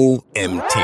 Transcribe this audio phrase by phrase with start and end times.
[0.00, 0.78] OMT.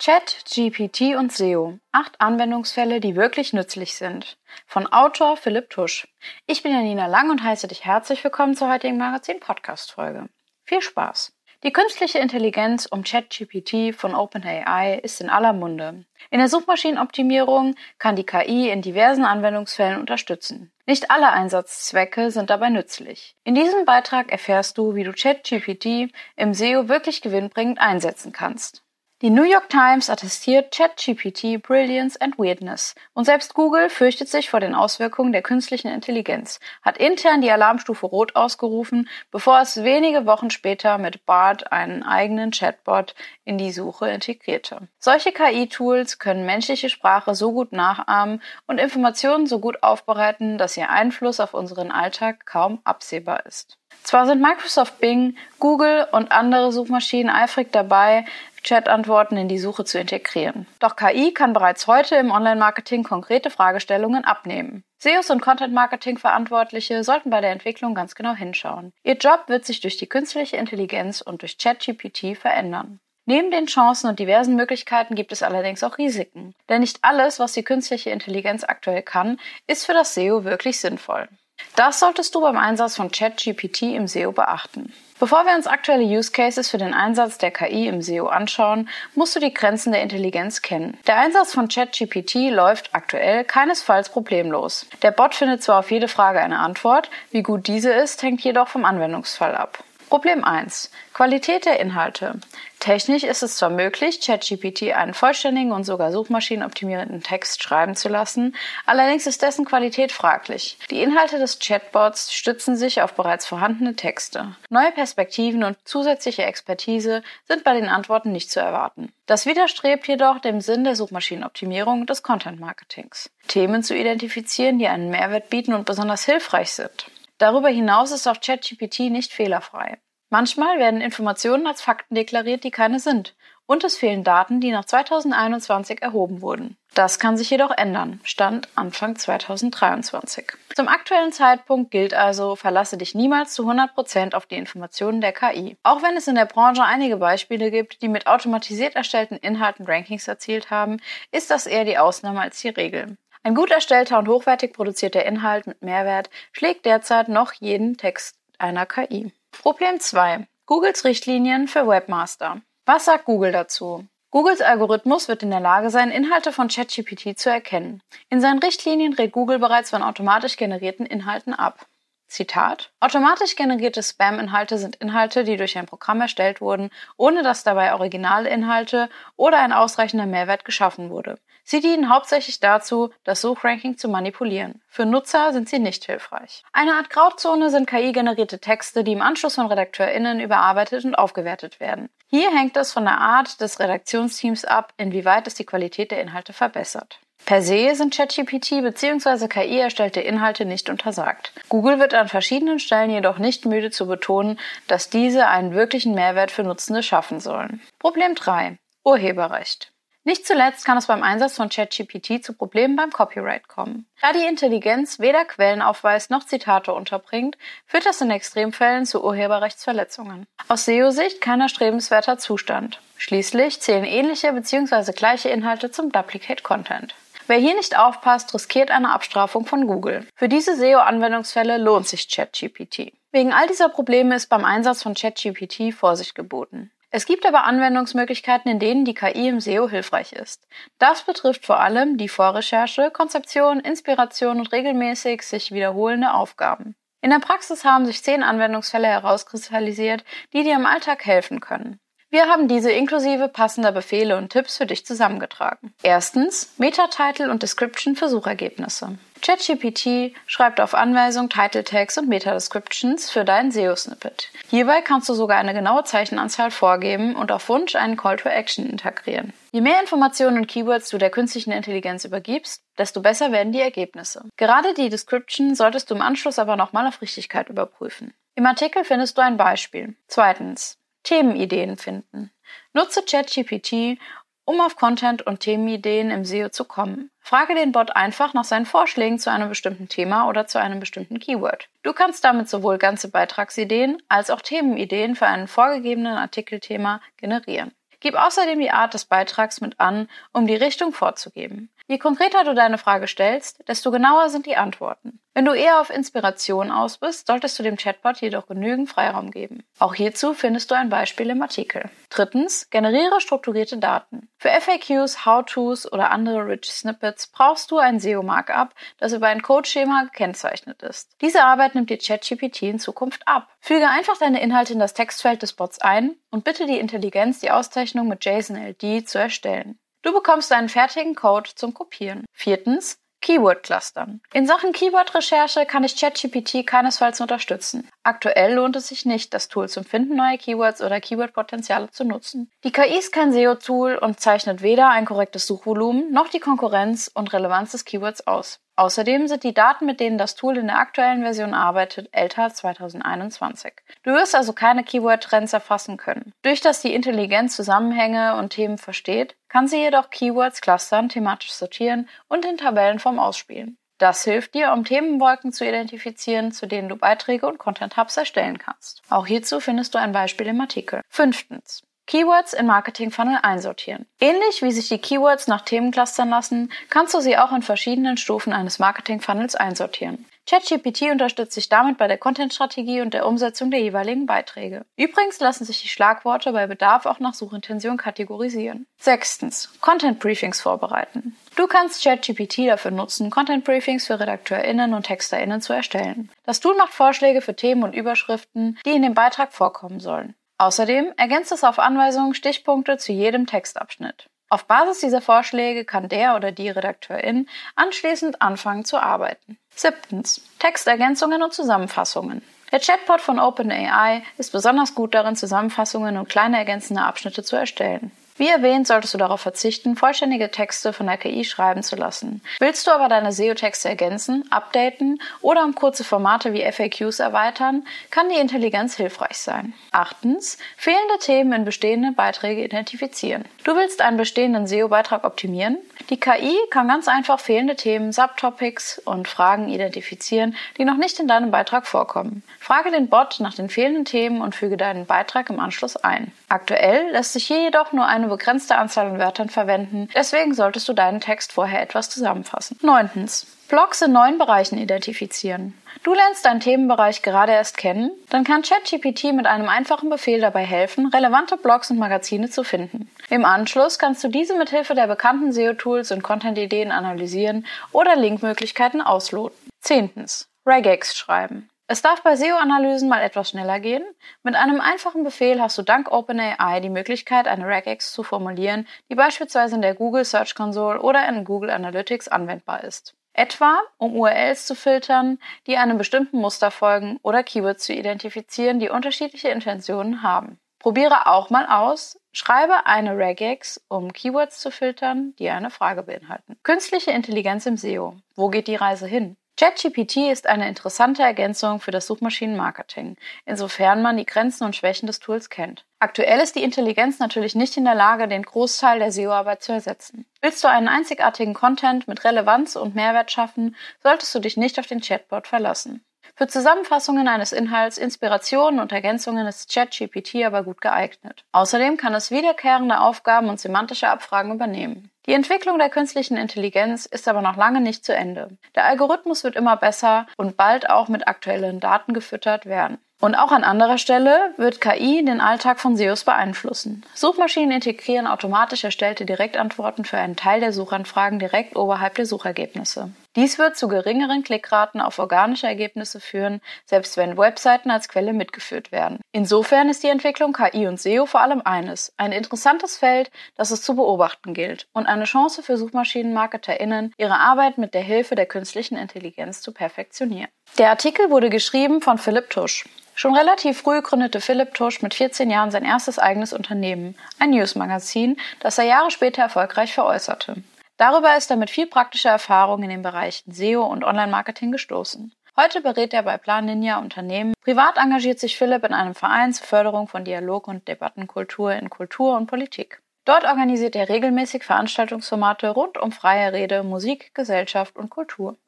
[0.00, 1.78] Chat, GPT und SEO.
[1.92, 4.36] Acht Anwendungsfälle, die wirklich nützlich sind.
[4.66, 6.08] Von Autor Philipp Tusch.
[6.48, 10.28] Ich bin Janina Lang und heiße dich herzlich willkommen zur heutigen Magazin-Podcast-Folge.
[10.64, 11.37] Viel Spaß!
[11.64, 16.04] Die künstliche Intelligenz um ChatGPT von OpenAI ist in aller Munde.
[16.30, 20.70] In der Suchmaschinenoptimierung kann die KI in diversen Anwendungsfällen unterstützen.
[20.86, 23.34] Nicht alle Einsatzzwecke sind dabei nützlich.
[23.42, 28.84] In diesem Beitrag erfährst du, wie du ChatGPT im SEO wirklich gewinnbringend einsetzen kannst.
[29.20, 34.60] Die New York Times attestiert ChatGPT Brilliance and Weirdness und selbst Google fürchtet sich vor
[34.60, 40.50] den Auswirkungen der künstlichen Intelligenz, hat intern die Alarmstufe Rot ausgerufen, bevor es wenige Wochen
[40.50, 44.86] später mit BART einen eigenen Chatbot in die Suche integrierte.
[45.00, 50.90] Solche KI-Tools können menschliche Sprache so gut nachahmen und Informationen so gut aufbereiten, dass ihr
[50.90, 53.78] Einfluss auf unseren Alltag kaum absehbar ist.
[54.04, 58.24] Zwar sind Microsoft Bing, Google und andere Suchmaschinen eifrig dabei,
[58.68, 60.66] Chat-Antworten in die Suche zu integrieren.
[60.78, 64.84] Doch KI kann bereits heute im Online-Marketing konkrete Fragestellungen abnehmen.
[64.98, 68.92] SEOs und Content-Marketing-Verantwortliche sollten bei der Entwicklung ganz genau hinschauen.
[69.04, 73.00] Ihr Job wird sich durch die künstliche Intelligenz und durch ChatGPT verändern.
[73.24, 76.54] Neben den Chancen und diversen Möglichkeiten gibt es allerdings auch Risiken.
[76.68, 81.26] Denn nicht alles, was die künstliche Intelligenz aktuell kann, ist für das SEO wirklich sinnvoll.
[81.74, 84.92] Das solltest du beim Einsatz von ChatGPT im SEO beachten.
[85.18, 89.34] Bevor wir uns aktuelle Use Cases für den Einsatz der KI im SEO anschauen, musst
[89.34, 90.96] du die Grenzen der Intelligenz kennen.
[91.08, 94.86] Der Einsatz von ChatGPT läuft aktuell keinesfalls problemlos.
[95.02, 98.68] Der Bot findet zwar auf jede Frage eine Antwort, wie gut diese ist, hängt jedoch
[98.68, 99.82] vom Anwendungsfall ab.
[100.08, 100.90] Problem 1.
[101.12, 102.40] Qualität der Inhalte.
[102.80, 108.56] Technisch ist es zwar möglich, ChatGPT einen vollständigen und sogar suchmaschinenoptimierenden Text schreiben zu lassen,
[108.86, 110.78] allerdings ist dessen Qualität fraglich.
[110.90, 114.56] Die Inhalte des Chatbots stützen sich auf bereits vorhandene Texte.
[114.70, 119.12] Neue Perspektiven und zusätzliche Expertise sind bei den Antworten nicht zu erwarten.
[119.26, 123.28] Das widerstrebt jedoch dem Sinn der Suchmaschinenoptimierung des Content Marketings.
[123.46, 127.10] Themen zu identifizieren, die einen Mehrwert bieten und besonders hilfreich sind.
[127.38, 129.98] Darüber hinaus ist auch ChatGPT nicht fehlerfrei.
[130.30, 133.34] Manchmal werden Informationen als Fakten deklariert, die keine sind.
[133.64, 136.78] Und es fehlen Daten, die nach 2021 erhoben wurden.
[136.94, 138.18] Das kann sich jedoch ändern.
[138.24, 140.52] Stand Anfang 2023.
[140.74, 145.76] Zum aktuellen Zeitpunkt gilt also, verlasse dich niemals zu 100% auf die Informationen der KI.
[145.82, 150.28] Auch wenn es in der Branche einige Beispiele gibt, die mit automatisiert erstellten Inhalten Rankings
[150.28, 150.96] erzielt haben,
[151.30, 153.18] ist das eher die Ausnahme als die Regel.
[153.42, 158.86] Ein gut erstellter und hochwertig produzierter Inhalt mit Mehrwert schlägt derzeit noch jeden Text einer
[158.86, 159.32] KI.
[159.52, 160.46] Problem 2.
[160.66, 162.60] Googles Richtlinien für Webmaster.
[162.84, 164.04] Was sagt Google dazu?
[164.30, 168.02] Googles Algorithmus wird in der Lage sein, Inhalte von ChatGPT zu erkennen.
[168.28, 171.86] In seinen Richtlinien rät Google bereits von automatisch generierten Inhalten ab.
[172.28, 172.90] Zitat.
[173.00, 178.48] Automatisch generierte Spam-Inhalte sind Inhalte, die durch ein Programm erstellt wurden, ohne dass dabei originale
[178.48, 181.38] Inhalte oder ein ausreichender Mehrwert geschaffen wurde.
[181.64, 184.80] Sie dienen hauptsächlich dazu, das Suchranking zu manipulieren.
[184.88, 186.62] Für Nutzer sind sie nicht hilfreich.
[186.72, 192.08] Eine Art Grauzone sind KI-generierte Texte, die im Anschluss von RedakteurInnen überarbeitet und aufgewertet werden.
[192.28, 196.54] Hier hängt es von der Art des Redaktionsteams ab, inwieweit es die Qualität der Inhalte
[196.54, 197.20] verbessert.
[197.44, 199.48] Per se sind ChatGPT bzw.
[199.48, 201.52] KI erstellte Inhalte nicht untersagt.
[201.68, 206.50] Google wird an verschiedenen Stellen jedoch nicht müde zu betonen, dass diese einen wirklichen Mehrwert
[206.50, 207.80] für Nutzende schaffen sollen.
[207.98, 208.76] Problem 3.
[209.02, 209.92] Urheberrecht.
[210.28, 214.06] Nicht zuletzt kann es beim Einsatz von ChatGPT zu Problemen beim Copyright kommen.
[214.20, 217.56] Da die Intelligenz weder Quellen aufweist noch Zitate unterbringt,
[217.86, 220.46] führt das in Extremfällen zu Urheberrechtsverletzungen.
[220.68, 223.00] Aus SEO-Sicht kein erstrebenswerter Zustand.
[223.16, 225.12] Schließlich zählen ähnliche bzw.
[225.12, 227.14] gleiche Inhalte zum Duplicate Content.
[227.48, 230.26] Wer hier nicht aufpasst, riskiert eine Abstrafung von Google.
[230.34, 233.14] Für diese SEO-Anwendungsfälle lohnt sich ChatGPT.
[233.32, 236.90] Wegen all dieser Probleme ist beim Einsatz von ChatGPT Vorsicht geboten.
[237.10, 240.68] Es gibt aber Anwendungsmöglichkeiten, in denen die KI im SEO hilfreich ist.
[240.98, 246.96] Das betrifft vor allem die Vorrecherche, Konzeption, Inspiration und regelmäßig sich wiederholende Aufgaben.
[247.22, 250.22] In der Praxis haben sich zehn Anwendungsfälle herauskristallisiert,
[250.52, 251.98] die dir im Alltag helfen können.
[252.30, 255.94] Wir haben diese inklusive passender Befehle und Tipps für dich zusammengetragen.
[256.02, 259.16] Erstens Meta-Title und Description für Suchergebnisse.
[259.40, 264.50] ChatGPT schreibt auf Anweisung Title Tags und Meta-Descriptions für dein SEO-Snippet.
[264.68, 268.84] Hierbei kannst du sogar eine genaue Zeichenanzahl vorgeben und auf Wunsch einen Call to Action
[268.84, 269.54] integrieren.
[269.72, 274.44] Je mehr Informationen und Keywords du der künstlichen Intelligenz übergibst, desto besser werden die Ergebnisse.
[274.58, 278.34] Gerade die Description solltest du im Anschluss aber nochmal auf Richtigkeit überprüfen.
[278.54, 280.16] Im Artikel findest du ein Beispiel.
[280.26, 282.50] Zweitens Themenideen finden.
[282.92, 284.18] Nutze ChatGPT,
[284.64, 287.30] um auf Content und Themenideen im SEO zu kommen.
[287.40, 291.38] Frage den Bot einfach nach seinen Vorschlägen zu einem bestimmten Thema oder zu einem bestimmten
[291.38, 291.88] Keyword.
[292.02, 297.92] Du kannst damit sowohl ganze Beitragsideen als auch Themenideen für einen vorgegebenen Artikelthema generieren.
[298.20, 301.88] Gib außerdem die Art des Beitrags mit an, um die Richtung vorzugeben.
[302.10, 305.40] Je konkreter du deine Frage stellst, desto genauer sind die Antworten.
[305.52, 309.84] Wenn du eher auf Inspiration aus bist, solltest du dem Chatbot jedoch genügend Freiraum geben.
[309.98, 312.08] Auch hierzu findest du ein Beispiel im Artikel.
[312.30, 314.48] Drittens, generiere strukturierte Daten.
[314.56, 320.24] Für FAQs, How-Tos oder andere Rich Snippets brauchst du ein SEO-Markup, das über ein Codeschema
[320.24, 321.36] gekennzeichnet ist.
[321.42, 323.68] Diese Arbeit nimmt dir ChatGPT in Zukunft ab.
[323.80, 327.70] Füge einfach deine Inhalte in das Textfeld des Bots ein und bitte die Intelligenz, die
[327.70, 329.98] Auszeichnung mit JSON-LD zu erstellen.
[330.22, 332.44] Du bekommst einen fertigen Code zum Kopieren.
[332.52, 334.40] Viertens, Keyword-Clustern.
[334.52, 338.08] In Sachen Keyword-Recherche kann ich ChatGPT keinesfalls unterstützen.
[338.24, 342.70] Aktuell lohnt es sich nicht, das Tool zum Finden neuer Keywords oder Keyword-Potenziale zu nutzen.
[342.84, 347.52] Die KI ist kein SEO-Tool und zeichnet weder ein korrektes Suchvolumen noch die Konkurrenz und
[347.52, 348.80] Relevanz des Keywords aus.
[348.98, 352.74] Außerdem sind die Daten, mit denen das Tool in der aktuellen Version arbeitet, älter als
[352.78, 353.92] 2021.
[354.24, 356.52] Du wirst also keine Keyword-Trends erfassen können.
[356.62, 362.28] Durch das die Intelligenz Zusammenhänge und Themen versteht, kann sie jedoch Keywords clustern, thematisch sortieren
[362.48, 363.98] und in Tabellenform ausspielen.
[364.18, 368.78] Das hilft dir, um Themenwolken zu identifizieren, zu denen du Beiträge und Content Hubs erstellen
[368.78, 369.22] kannst.
[369.30, 371.22] Auch hierzu findest du ein Beispiel im Artikel.
[371.28, 372.02] Fünftens.
[372.28, 374.26] Keywords in Marketing Funnel einsortieren.
[374.38, 378.36] Ähnlich wie sich die Keywords nach Themen clustern lassen, kannst du sie auch in verschiedenen
[378.36, 380.44] Stufen eines Marketing Funnels einsortieren.
[380.68, 385.06] ChatGPT unterstützt sich damit bei der Content-Strategie und der Umsetzung der jeweiligen Beiträge.
[385.16, 389.06] Übrigens lassen sich die Schlagworte bei Bedarf auch nach Suchintention kategorisieren.
[389.18, 389.90] Sechstens.
[390.02, 391.56] Content-Briefings vorbereiten.
[391.76, 396.50] Du kannst ChatGPT dafür nutzen, Content-Briefings für RedakteurInnen und TexterInnen zu erstellen.
[396.66, 400.54] Das Tool macht Vorschläge für Themen und Überschriften, die in dem Beitrag vorkommen sollen.
[400.78, 404.48] Außerdem ergänzt es auf Anweisung Stichpunkte zu jedem Textabschnitt.
[404.70, 409.78] Auf Basis dieser Vorschläge kann der oder die Redakteurin anschließend anfangen zu arbeiten.
[409.94, 410.60] Siebtens.
[410.78, 412.62] Textergänzungen und Zusammenfassungen.
[412.92, 418.30] Der Chatbot von OpenAI ist besonders gut darin, Zusammenfassungen und kleine ergänzende Abschnitte zu erstellen.
[418.58, 422.60] Wie erwähnt, solltest du darauf verzichten, vollständige Texte von der KI schreiben zu lassen.
[422.80, 428.48] Willst du aber deine SEO-Texte ergänzen, updaten oder um kurze Formate wie FAQs erweitern, kann
[428.48, 429.94] die Intelligenz hilfreich sein.
[430.10, 433.64] Achtens, fehlende Themen in bestehenden Beiträge identifizieren.
[433.84, 435.98] Du willst einen bestehenden SEO-Beitrag optimieren?
[436.30, 441.46] Die KI kann ganz einfach fehlende Themen, Subtopics und Fragen identifizieren, die noch nicht in
[441.46, 442.64] deinem Beitrag vorkommen.
[442.80, 446.52] Frage den Bot nach den fehlenden Themen und füge deinen Beitrag im Anschluss ein.
[446.68, 451.40] Aktuell lässt sich hier jedoch nur begrenzte Anzahl an Wörtern verwenden, deswegen solltest du deinen
[451.40, 452.98] Text vorher etwas zusammenfassen.
[453.02, 453.66] Neuntens.
[453.88, 455.94] Blogs in neuen Bereichen identifizieren.
[456.22, 460.84] Du lernst deinen Themenbereich gerade erst kennen, dann kann ChatGPT mit einem einfachen Befehl dabei
[460.84, 463.30] helfen, relevante Blogs und Magazine zu finden.
[463.48, 469.22] Im Anschluss kannst du diese mit Hilfe der bekannten SEO-Tools und Content-Ideen analysieren oder Linkmöglichkeiten
[469.22, 469.78] ausloten.
[470.00, 470.68] Zehntens.
[470.86, 471.88] Regex schreiben.
[472.10, 474.24] Es darf bei SEO-Analysen mal etwas schneller gehen.
[474.62, 479.34] Mit einem einfachen Befehl hast du dank OpenAI die Möglichkeit, eine Regex zu formulieren, die
[479.34, 483.34] beispielsweise in der Google Search Console oder in Google Analytics anwendbar ist.
[483.52, 489.10] Etwa, um URLs zu filtern, die einem bestimmten Muster folgen oder Keywords zu identifizieren, die
[489.10, 490.78] unterschiedliche Intentionen haben.
[491.00, 496.78] Probiere auch mal aus, schreibe eine Regex, um Keywords zu filtern, die eine Frage beinhalten.
[496.84, 498.36] Künstliche Intelligenz im SEO.
[498.56, 499.58] Wo geht die Reise hin?
[499.78, 505.38] ChatGPT ist eine interessante Ergänzung für das Suchmaschinenmarketing, insofern man die Grenzen und Schwächen des
[505.38, 506.04] Tools kennt.
[506.18, 510.46] Aktuell ist die Intelligenz natürlich nicht in der Lage, den Großteil der SEO-Arbeit zu ersetzen.
[510.60, 515.06] Willst du einen einzigartigen Content mit Relevanz und Mehrwert schaffen, solltest du dich nicht auf
[515.06, 516.24] den Chatbot verlassen.
[516.56, 521.64] Für Zusammenfassungen eines Inhalts, Inspirationen und Ergänzungen ist ChatGPT aber gut geeignet.
[521.70, 525.30] Außerdem kann es wiederkehrende Aufgaben und semantische Abfragen übernehmen.
[525.48, 528.76] Die Entwicklung der künstlichen Intelligenz ist aber noch lange nicht zu Ende.
[528.94, 533.16] Der Algorithmus wird immer besser und bald auch mit aktuellen Daten gefüttert werden.
[533.40, 537.24] Und auch an anderer Stelle wird KI den Alltag von SEOs beeinflussen.
[537.34, 543.30] Suchmaschinen integrieren automatisch erstellte Direktantworten für einen Teil der Suchanfragen direkt oberhalb der Suchergebnisse.
[543.54, 549.12] Dies wird zu geringeren Klickraten auf organische Ergebnisse führen, selbst wenn Webseiten als Quelle mitgeführt
[549.12, 549.40] werden.
[549.52, 554.02] Insofern ist die Entwicklung KI und SEO vor allem eines, ein interessantes Feld, das es
[554.02, 559.16] zu beobachten gilt und eine Chance für SuchmaschinenmarketerInnen, ihre Arbeit mit der Hilfe der künstlichen
[559.16, 560.70] Intelligenz zu perfektionieren.
[560.96, 563.08] Der Artikel wurde geschrieben von Philipp Tusch.
[563.34, 568.56] Schon relativ früh gründete Philipp Tusch mit 14 Jahren sein erstes eigenes Unternehmen, ein Newsmagazin,
[568.80, 570.82] das er Jahre später erfolgreich veräußerte.
[571.18, 575.52] Darüber ist er mit viel praktischer Erfahrung in den Bereichen SEO und Online-Marketing gestoßen.
[575.76, 577.74] Heute berät er bei Plan Ninja Unternehmen.
[577.84, 582.56] Privat engagiert sich Philipp in einem Verein zur Förderung von Dialog und Debattenkultur in Kultur
[582.56, 583.22] und Politik.
[583.44, 588.76] Dort organisiert er regelmäßig Veranstaltungsformate rund um freie Rede, Musik, Gesellschaft und Kultur.